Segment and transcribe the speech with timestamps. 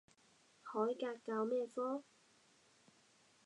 [0.63, 2.03] 海格教咩科？